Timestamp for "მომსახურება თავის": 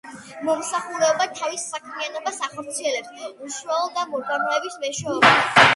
0.47-1.65